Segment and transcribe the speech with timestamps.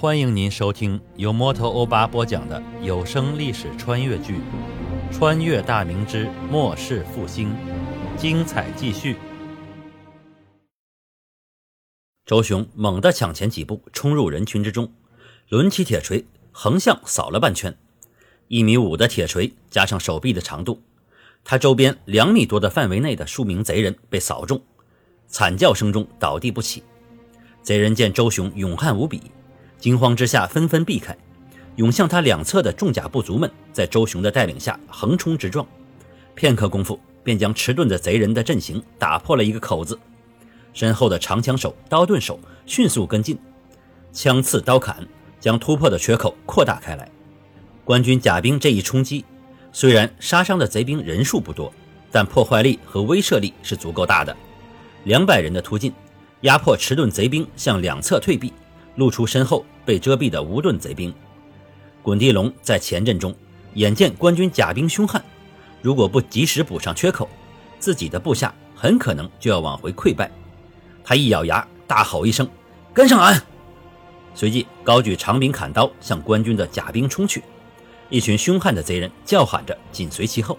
[0.00, 4.36] 欢迎您收听由摩托欧巴播讲的有声历史穿越剧
[5.12, 7.50] 《穿越大明之末世复兴》，
[8.16, 9.14] 精彩继续。
[12.24, 14.90] 周雄猛地抢前几步，冲入人群之中，
[15.50, 17.76] 抡起铁锤横向扫了半圈。
[18.48, 20.80] 一米五的铁锤加上手臂的长度，
[21.44, 24.62] 他周边两米多的范围内的数名贼人被扫中，
[25.26, 26.82] 惨叫声中倒地不起。
[27.62, 29.20] 贼人见周雄勇悍无比。
[29.80, 31.16] 惊慌之下，纷纷避开，
[31.76, 35.66] 涌向他两侧的重甲部族们，在周雄的带领下横冲直撞，
[36.34, 39.98] 片刻功夫便将迟钝的贼人的阵型打破了一个口子。
[40.74, 43.38] 身后的长枪手、刀盾手迅速跟进，
[44.12, 45.04] 枪刺刀砍，
[45.40, 47.10] 将突破的缺口扩大开来。
[47.84, 49.24] 官军甲兵这一冲击，
[49.72, 51.72] 虽然杀伤的贼兵人数不多，
[52.12, 54.36] 但破坏力和威慑力是足够大的。
[55.04, 55.90] 两百人的突进，
[56.42, 58.52] 压迫迟钝贼兵向两侧退避。
[58.96, 61.12] 露出身后被遮蔽的无盾贼兵，
[62.02, 63.34] 滚地龙在前阵中
[63.74, 65.22] 眼见官军甲兵凶悍，
[65.80, 67.28] 如果不及时补上缺口，
[67.78, 70.30] 自己的部下很可能就要往回溃败。
[71.04, 72.48] 他一咬牙，大吼一声
[72.92, 73.40] ：“跟上俺！”
[74.34, 77.42] 随即高举长柄砍刀向官军的甲兵冲去。
[78.08, 80.58] 一群凶悍的贼人叫喊着紧随其后。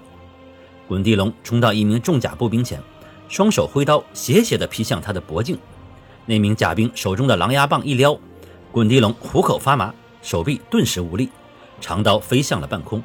[0.87, 2.81] 滚地龙冲到一名重甲步兵前，
[3.29, 5.57] 双手挥刀斜斜地劈向他的脖颈。
[6.31, 8.17] 那名甲兵手中的狼牙棒一撩，
[8.71, 11.27] 滚地龙虎口发麻，手臂顿时无力，
[11.81, 13.03] 长刀飞向了半空。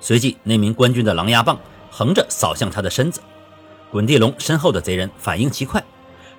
[0.00, 3.20] 随即，那名官军的狼牙棒横着扫向他的身子。
[3.90, 5.84] 滚地龙身后的贼人反应极快，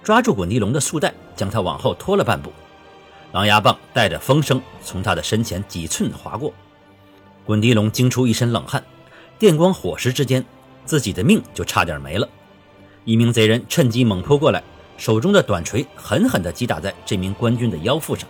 [0.01, 2.51] 抓住滚地龙的束带，将他往后拖了半步。
[3.31, 6.51] 狼牙棒带着风声从他的身前几寸划过，
[7.45, 8.83] 滚地龙惊出一身冷汗，
[9.37, 10.43] 电光火石之间，
[10.83, 12.27] 自己的命就差点没了。
[13.05, 14.63] 一名贼人趁机猛扑过来。
[14.97, 18.27] 手中的短锤狠狠地击打在这名官军的腰腹上，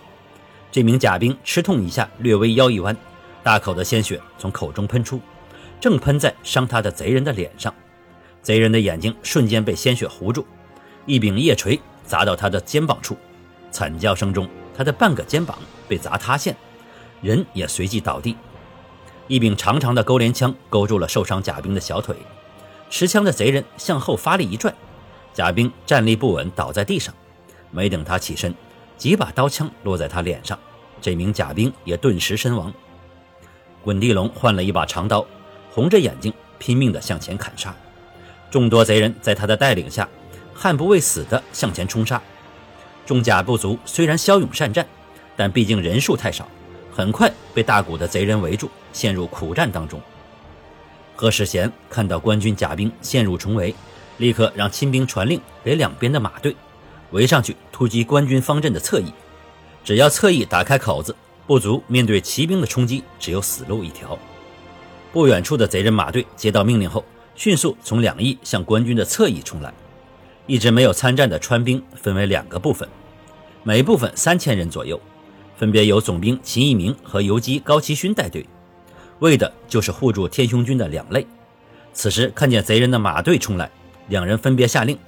[0.70, 2.94] 这名甲兵吃痛一下，略微腰一弯，
[3.42, 5.20] 大口的鲜血从口中喷出，
[5.80, 7.74] 正喷在伤他的贼人的脸上。
[8.42, 10.46] 贼人的眼睛瞬间被鲜血糊住，
[11.06, 13.16] 一柄夜锤砸到他的肩膀处，
[13.70, 15.58] 惨叫声中，他的半个肩膀
[15.88, 16.54] 被砸塌陷，
[17.22, 18.36] 人也随即倒地。
[19.26, 22.14] 一柄长长的钩镰枪勾住了受伤甲兵的小腿，
[22.88, 24.74] 持枪的贼人向后发力一拽。
[25.38, 27.14] 甲兵站立不稳，倒在地上。
[27.70, 28.52] 没等他起身，
[28.96, 30.58] 几把刀枪落在他脸上，
[31.00, 32.74] 这名甲兵也顿时身亡。
[33.80, 35.24] 滚地龙换了一把长刀，
[35.70, 37.72] 红着眼睛拼命地向前砍杀。
[38.50, 40.08] 众多贼人在他的带领下，
[40.52, 42.20] 悍不畏死地向前冲杀。
[43.06, 44.84] 重甲部族虽然骁勇善战，
[45.36, 46.48] 但毕竟人数太少，
[46.92, 50.00] 很快被大股的贼人围住，陷入苦战当中。
[51.14, 53.72] 何世贤看到官军甲兵陷入重围。
[54.18, 56.54] 立刻让亲兵传令给两边的马队，
[57.12, 59.12] 围上去突击官军方阵的侧翼。
[59.82, 64.18] 只要侧翼打开口子，部族面对骑兵的冲击，只有死路一条。
[65.12, 67.02] 不远处的贼人马队接到命令后，
[67.34, 69.72] 迅速从两翼向官军的侧翼冲来。
[70.46, 72.88] 一直没有参战的川兵分为两个部分，
[73.62, 75.00] 每部分三千人左右，
[75.56, 78.46] 分别由总兵秦义明和游击高奇勋带队，
[79.20, 81.26] 为的就是护住天雄军的两肋。
[81.92, 83.70] 此时看见贼人的马队冲来。
[84.08, 84.98] 两人分别下令，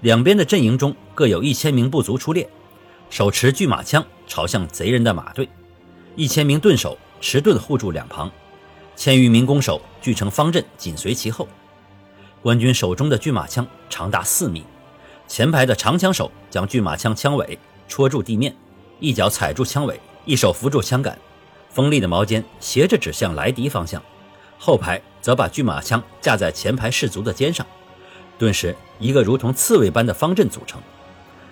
[0.00, 2.48] 两边的阵营中各有一千名部族出列，
[3.10, 5.48] 手持巨马枪朝向贼人的马队，
[6.16, 8.30] 一千名盾手持盾护住两旁，
[8.96, 11.46] 千余名弓手聚成方阵紧随其后。
[12.42, 14.64] 官军手中的巨马枪长达四米，
[15.26, 17.58] 前排的长枪手将巨马枪枪尾
[17.88, 18.54] 戳住地面，
[19.00, 21.18] 一脚踩住枪尾，一手扶住枪杆，
[21.70, 24.02] 锋利的矛尖斜着指向来敌方向，
[24.58, 27.66] 后排则把巨马枪架在前排士卒的肩上。
[28.38, 30.80] 顿时，一个如同刺猬般的方阵组成。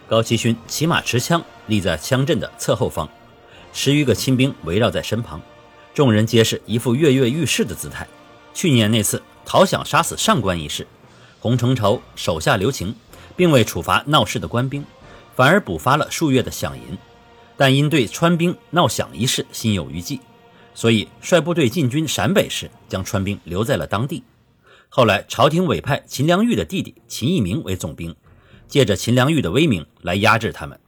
[0.06, 3.08] 高其勋骑马持枪立在枪阵的侧后方，
[3.72, 5.40] 十余个亲兵围绕在身旁，
[5.94, 8.06] 众人皆是一副跃跃欲试的姿态。
[8.52, 10.86] 去年那次讨饷杀死上官一事，
[11.40, 12.94] 洪承畴手下留情，
[13.34, 14.84] 并未处罚闹事的官兵，
[15.34, 16.98] 反而补发了数月的饷银。
[17.56, 20.20] 但因对川兵闹饷一事心有余悸，
[20.74, 24.22] 所以率部队进军陕北时，将川兵留在了当地。
[24.96, 28.14] 后来，朝廷委派秦良玉的弟弟秦义明为总兵，
[28.68, 30.78] 借着秦良玉的威名来压制他们。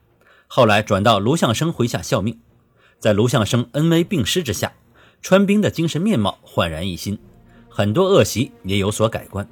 [0.46, 2.38] 后来转到卢象升麾下效命，
[3.00, 4.72] 在卢象升恩威并施之下，
[5.22, 7.18] 川兵的精神面貌焕然一新，
[7.68, 9.44] 很多恶习也有所改观。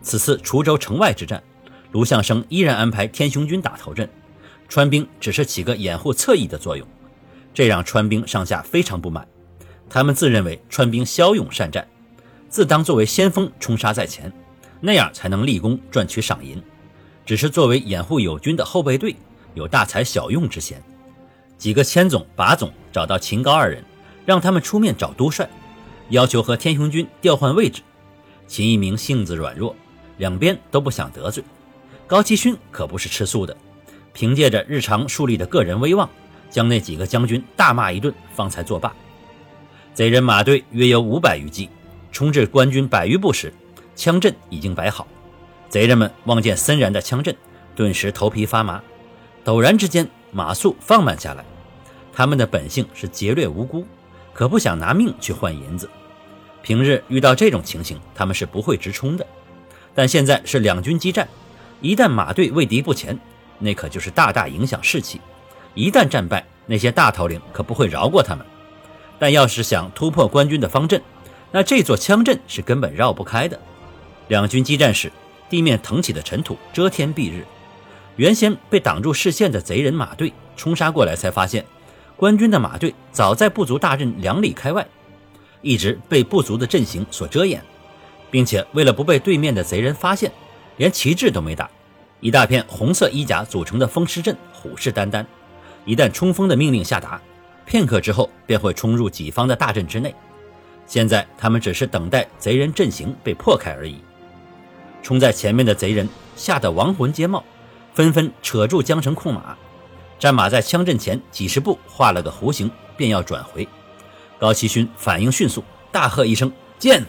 [0.00, 1.44] 此次滁州城外之战，
[1.92, 4.08] 卢象升依然安排天雄军打头阵，
[4.66, 6.88] 川兵只是起个掩护侧翼的作用，
[7.52, 9.28] 这让川兵上下非常不满。
[9.90, 11.86] 他们自认为川兵骁勇善战。
[12.54, 14.32] 自当作为先锋冲杀在前，
[14.78, 16.62] 那样才能立功赚取赏银。
[17.26, 19.16] 只是作为掩护友军的后备队，
[19.54, 20.80] 有大材小用之嫌。
[21.58, 23.82] 几个千总、把总找到秦高二人，
[24.24, 25.50] 让他们出面找都帅，
[26.10, 27.82] 要求和天雄军调换位置。
[28.46, 29.74] 秦一鸣性子软弱，
[30.18, 31.42] 两边都不想得罪。
[32.06, 33.56] 高奇勋可不是吃素的，
[34.12, 36.08] 凭借着日常树立的个人威望，
[36.50, 38.94] 将那几个将军大骂一顿，方才作罢。
[39.92, 41.68] 贼人马队约有五百余骑，
[42.14, 43.52] 冲至官军百余步时，
[43.96, 45.04] 枪阵已经摆好。
[45.68, 47.34] 贼人们望见森然的枪阵，
[47.74, 48.80] 顿时头皮发麻，
[49.44, 51.44] 陡然之间马速放慢下来。
[52.12, 53.84] 他们的本性是劫掠无辜，
[54.32, 55.90] 可不想拿命去换银子。
[56.62, 59.26] 平日遇到这种情形，他们是不会直冲的。
[59.92, 61.28] 但现在是两军激战。
[61.80, 63.18] 一旦马队畏敌不前，
[63.58, 65.20] 那可就是大大影响士气。
[65.74, 68.46] 一旦战败，那些大头领可不会饶过他们。
[69.18, 71.02] 但要是想突破官军的方阵，
[71.54, 73.56] 那这座枪阵是根本绕不开的。
[74.26, 75.12] 两军激战时，
[75.48, 77.46] 地面腾起的尘土遮天蔽日，
[78.16, 81.64] 原先被挡住视线的贼人马队冲杀过来，才发现
[82.16, 84.84] 官军的马队早在部族大阵两里开外，
[85.62, 87.62] 一直被部族的阵型所遮掩，
[88.32, 90.32] 并且为了不被对面的贼人发现。
[90.76, 91.70] 连旗帜都没打，
[92.18, 95.24] 一大片红色衣甲组成的风狮阵虎视眈眈，
[95.84, 97.22] 一旦冲锋的命令下达，
[97.64, 100.12] 片刻之后便会冲入己方的大阵之内。
[100.86, 103.96] 现在他们只是等待贼人阵型被破开而已。
[105.02, 107.42] 冲在前面的贼人吓得亡魂皆冒，
[107.92, 109.56] 纷纷扯住缰绳控马，
[110.18, 113.66] 战马在枪阵前几十步画了个弧形，便要转回。
[114.38, 117.04] 高奇勋反应迅速，大喝一声：“剑！”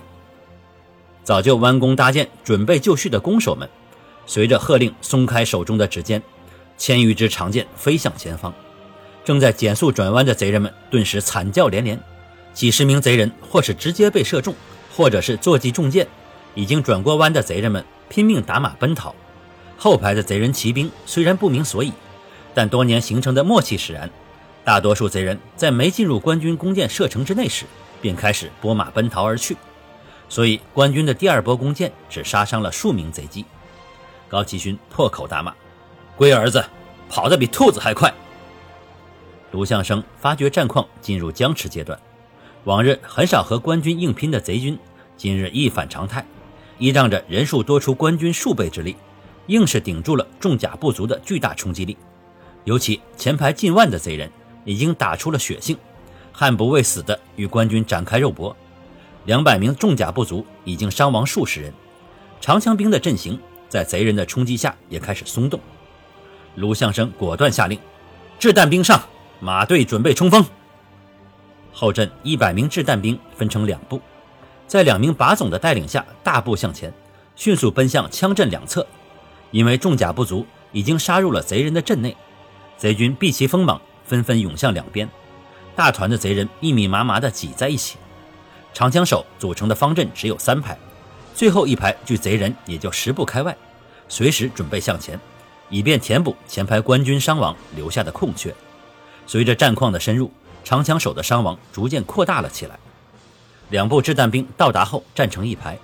[1.24, 3.68] 早就弯弓搭箭、准备就绪的弓手们，
[4.25, 6.21] 随着喝令松开手中的指尖，
[6.78, 8.54] 千余支长箭飞向前方。
[9.24, 12.00] 正在减速转弯的贼人们顿时惨叫连连，
[12.56, 14.56] 几十名贼人或是直接被射中，
[14.96, 16.07] 或者是坐骑中箭。
[16.56, 19.13] 已经转过弯的贼人们拼命打马奔逃，
[19.78, 21.92] 后排的贼人骑兵虽然不明所以，
[22.54, 24.10] 但多年形成的默契使然。
[24.63, 27.66] 大多数贼人在没进入官军弓箭射程之内时，
[28.02, 29.57] 便开始拨马奔逃而去。
[30.30, 33.46] 所以，官军的第二波弓箭只杀伤了数名贼机。
[34.30, 35.54] 高奇勋破口大骂
[36.16, 36.63] ：“龟儿子，
[37.10, 38.12] 跑得比兔子还快！”
[39.52, 42.00] 卢象升发觉战况进入僵持阶段，
[42.65, 44.77] 往日很少和官军硬拼的贼军，
[45.15, 46.25] 今日一反常态，
[46.79, 48.95] 依仗着人数多出官军数倍之力，
[49.47, 51.95] 硬是顶住了重甲不足的巨大冲击力。
[52.63, 54.31] 尤其前排近万的贼人
[54.65, 55.77] 已经打出了血性，
[56.31, 58.56] 悍不畏死的与官军展开肉搏。
[59.25, 61.71] 两百名重甲不足，已经伤亡数十人。
[62.41, 63.39] 长枪兵的阵型
[63.69, 65.59] 在贼人的冲击下也开始松动。
[66.56, 67.77] 卢象升果断下令
[68.39, 69.03] ：“掷弹兵上，
[69.39, 70.44] 马队准备冲锋。”
[71.77, 74.00] 后阵一百名掷弹兵分成两部，
[74.66, 76.92] 在两名把总的带领下大步向前，
[77.36, 78.88] 迅速奔向枪阵两侧。
[79.51, 82.16] 因为重甲不足已经杀入了贼人的阵内，
[82.77, 85.07] 贼军避其锋芒，纷纷涌向两边。
[85.75, 87.98] 大团的贼人密密麻麻地挤在一起。
[88.74, 90.78] 长枪手组成的方阵只有三排，
[91.33, 93.54] 最后一排距贼人也就十步开外，
[94.07, 95.19] 随时准备向前，
[95.69, 98.56] 以便填补前排官军伤亡留下的空缺。
[99.28, 100.31] 随着战况的深入，
[100.65, 102.77] 长枪手的伤亡逐渐扩大了起来。
[103.69, 105.79] 两部掷弹兵到达后站成一排，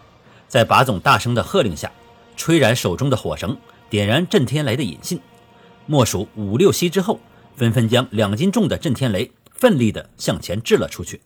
[0.47, 1.91] 在把总大声的喝令下，
[2.35, 3.55] 吹燃手中的火绳，
[3.89, 5.21] 点燃震天雷的引信。
[5.85, 7.19] 默数五六息之后，
[7.55, 11.21] 纷纷将两斤重的震天雷奋力地向前掷了出去。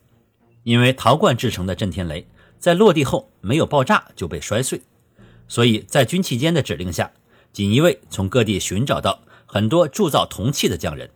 [0.64, 2.28] 因为陶罐制成的震天雷
[2.58, 4.82] 在落地后没有爆炸就被摔碎，
[5.48, 7.12] 所以在军器间的指令下，
[7.54, 11.10] 锦衣卫从各地寻找到很多铸造铜器的匠人，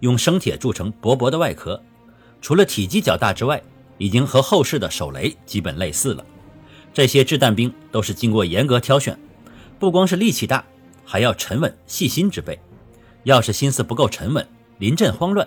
[0.00, 1.82] 用生铁铸成薄薄的外壳，
[2.40, 3.62] 除了体积较大之外，
[3.98, 6.24] 已经和后世的手雷基本类似了。
[6.92, 9.18] 这些掷弹兵都是经过严格挑选，
[9.78, 10.64] 不光是力气大，
[11.04, 12.58] 还要沉稳细心之辈。
[13.24, 14.46] 要是心思不够沉稳，
[14.78, 15.46] 临阵慌乱。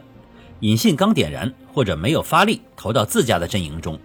[0.60, 3.98] 引信刚点燃或者没有发力投到自家的阵营中，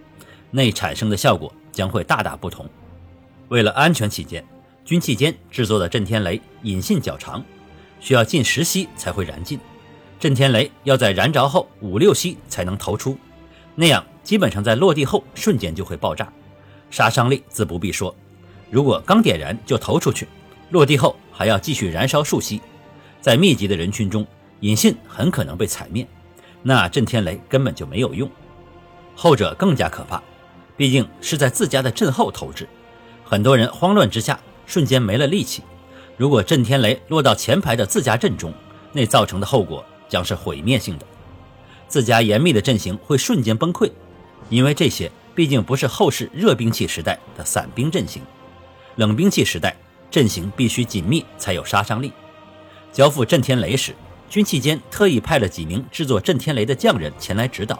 [0.51, 2.65] 那产生的效果将会大大不同。
[3.49, 4.45] 为了安全起见，
[4.85, 7.43] 军器间制作的震天雷引信较长，
[7.99, 9.59] 需要近十息才会燃尽。
[10.19, 13.17] 震天雷要在燃着后五六息才能投出，
[13.75, 16.31] 那样基本上在落地后瞬间就会爆炸，
[16.89, 18.15] 杀伤力自不必说。
[18.71, 20.27] 如果刚点燃就投出去，
[20.71, 22.61] 落地后还要继续燃烧数息，
[23.21, 24.25] 在密集的人群中，
[24.61, 26.07] 引信很可能被踩灭。
[26.63, 28.29] 那震天雷根本就没有用，
[29.15, 30.23] 后者更加可怕，
[30.75, 32.67] 毕竟是在自家的阵后投掷，
[33.23, 35.61] 很多人慌乱之下瞬间没了力气。
[36.17, 38.51] 如果震天雷落到前排的自家阵中，
[38.93, 41.05] 那造成的后果将是毁灭性的，
[41.87, 43.91] 自家严密的阵型会瞬间崩溃。
[44.49, 48.21] 因为这些毕竟不是后世热兵器时代的散兵阵型，
[48.95, 49.75] 冷兵器时代
[50.09, 52.11] 阵型必须紧密才有杀伤力。
[52.91, 53.95] 交付震天雷时。
[54.27, 57.79] 军器间特意派了几名制作震天雷的匠人前来指导，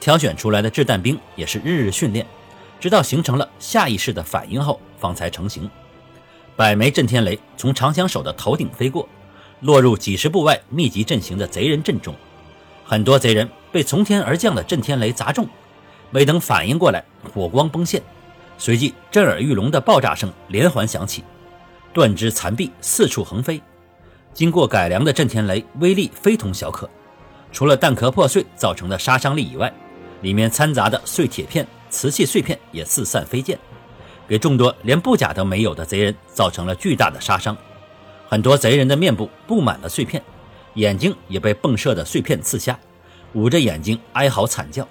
[0.00, 2.26] 挑选出来的掷弹兵也是日日训练，
[2.80, 5.70] 直到形成了下意识的反应后方才成型。
[6.56, 9.08] 百枚震天雷从长枪手的头顶飞过，
[9.60, 12.14] 落入几十步外密集阵型的贼人阵中，
[12.84, 15.48] 很多贼人被从天而降的震天雷砸中，
[16.10, 18.02] 没等反应过来，火光崩现，
[18.56, 21.24] 随即震耳欲聋的爆炸声连环响起，
[21.92, 23.60] 断肢残臂四处横飞。
[24.32, 26.88] 经过改良的震天雷威力非同小可，
[27.50, 29.72] 除了弹壳破碎造成的杀伤力以外，
[30.20, 33.58] 里面掺杂的碎铁片、瓷器碎片也四散飞溅。
[34.28, 37.56] 给众多连布甲都没有的贼人造成了巨大的杀伤，
[38.28, 40.22] 很多贼人的面部布满了碎片，
[40.74, 42.78] 眼睛也被迸射的碎片刺瞎，
[43.32, 44.86] 捂着眼睛哀嚎惨叫。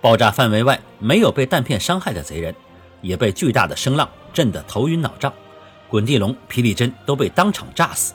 [0.00, 2.54] 爆炸范围外没有被弹片伤害的贼人，
[3.02, 5.30] 也被巨大的声浪震得头晕脑胀，
[5.90, 8.14] 滚地龙、霹雳针都被当场炸死。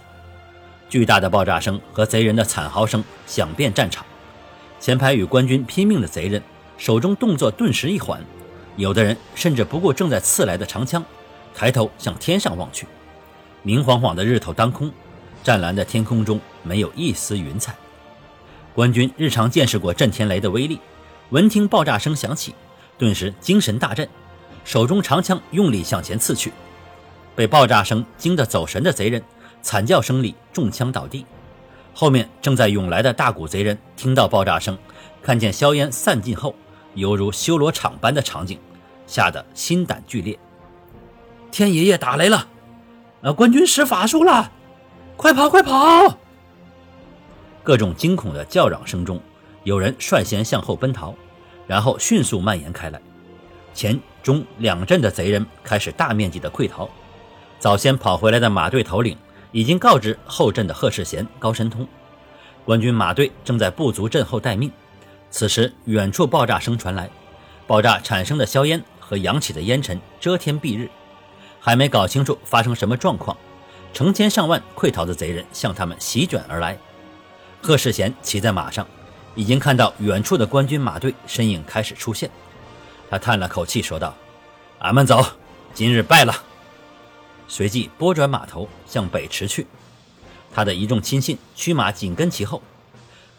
[0.89, 4.03] 巨大的爆炸声和贼人的惨嚎声响遍战场，
[4.79, 6.41] 前排与官军拼命的贼人
[6.79, 8.19] 手中动作顿时一缓。
[8.77, 11.05] 有的人甚至不顾正在刺来的长枪，
[11.53, 12.87] 抬头向天上望去。
[13.63, 14.91] 明晃晃的日头当空，
[15.43, 17.75] 湛蓝的天空中没有一丝云彩。
[18.73, 20.79] 官军日常见识过震天雷的威力，
[21.29, 22.55] 闻听爆炸声响起，
[22.97, 24.07] 顿时精神大振，
[24.63, 26.53] 手中长枪用力向前刺去。
[27.35, 29.21] 被爆炸声惊得走神的贼人，
[29.61, 31.25] 惨叫声里中枪倒地。
[31.93, 34.77] 后面正在涌来的大股贼人听到爆炸声，
[35.21, 36.55] 看见硝烟散尽后，
[36.95, 38.59] 犹如修罗场般的场景。
[39.07, 40.37] 吓得心胆俱裂。
[41.49, 42.47] 天爷爷打雷了，
[43.21, 44.51] 呃，官军施法术了，
[45.17, 46.17] 快跑快跑！
[47.63, 49.19] 各种惊恐的叫嚷声中，
[49.63, 51.13] 有人率先向后奔逃，
[51.67, 53.01] 然后迅速蔓延开来。
[53.73, 56.89] 前中两阵的贼人开始大面积的溃逃。
[57.59, 59.17] 早先跑回来的马队头领
[59.51, 61.85] 已经告知后阵的贺世贤、高神通，
[62.63, 64.71] 官军马队正在不足阵后待命。
[65.29, 67.09] 此时，远处爆炸声传来，
[67.67, 68.81] 爆炸产生的硝烟。
[69.09, 70.87] 和扬起的烟尘遮天蔽日，
[71.59, 73.35] 还没搞清楚发生什么状况，
[73.93, 76.77] 成千上万溃逃的贼人向他们席卷而来。
[77.61, 78.87] 贺世贤骑在马上，
[79.35, 82.29] 已经看到远处的官军马队身影开始出现。
[83.09, 84.15] 他叹了口气说道
[84.79, 85.25] ：“俺们走，
[85.73, 86.33] 今日败了。”
[87.47, 89.67] 随即拨转马头向北驰去。
[90.53, 92.61] 他的一众亲信驱马紧跟其后。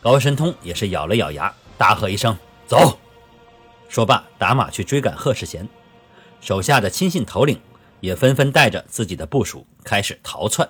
[0.03, 2.37] 高神通也是咬了咬牙，大喝一声
[2.67, 2.99] ：“走！”
[3.89, 5.69] 说罢，打马去追赶贺世贤，
[6.41, 7.61] 手下的亲信头领
[8.01, 10.69] 也纷纷带着自己的部署开始逃窜。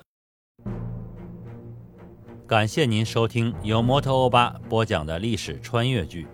[2.47, 6.25] 感谢您收听由摩托欧巴播讲的历史穿越剧《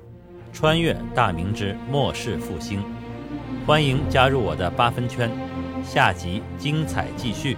[0.53, 2.81] 穿越大明之末世复兴》，
[3.67, 5.31] 欢迎加入我的八分圈，
[5.85, 7.57] 下集精彩继续。